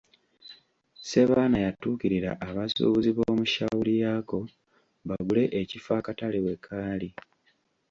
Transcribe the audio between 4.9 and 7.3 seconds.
bagule ekifo akatale we kaali.